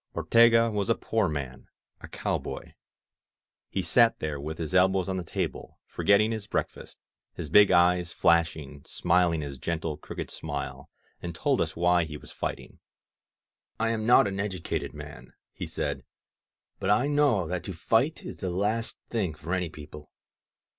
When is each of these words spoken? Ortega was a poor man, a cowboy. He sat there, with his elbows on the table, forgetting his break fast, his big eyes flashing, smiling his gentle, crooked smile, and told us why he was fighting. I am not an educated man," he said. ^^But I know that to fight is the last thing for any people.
Ortega 0.15 0.71
was 0.71 0.89
a 0.89 0.95
poor 0.95 1.29
man, 1.29 1.67
a 1.99 2.07
cowboy. 2.07 2.73
He 3.69 3.83
sat 3.83 4.17
there, 4.17 4.39
with 4.39 4.57
his 4.57 4.73
elbows 4.73 5.07
on 5.07 5.17
the 5.17 5.23
table, 5.23 5.77
forgetting 5.85 6.31
his 6.31 6.47
break 6.47 6.69
fast, 6.71 6.97
his 7.35 7.51
big 7.51 7.69
eyes 7.69 8.11
flashing, 8.11 8.81
smiling 8.83 9.41
his 9.41 9.59
gentle, 9.59 9.97
crooked 9.97 10.31
smile, 10.31 10.89
and 11.21 11.35
told 11.35 11.61
us 11.61 11.75
why 11.75 12.05
he 12.05 12.17
was 12.17 12.31
fighting. 12.31 12.79
I 13.79 13.89
am 13.91 14.07
not 14.07 14.25
an 14.27 14.39
educated 14.39 14.95
man," 14.95 15.33
he 15.53 15.67
said. 15.67 16.03
^^But 16.81 16.89
I 16.89 17.05
know 17.05 17.45
that 17.47 17.63
to 17.65 17.73
fight 17.73 18.23
is 18.25 18.37
the 18.37 18.49
last 18.49 18.97
thing 19.11 19.35
for 19.35 19.53
any 19.53 19.69
people. 19.69 20.09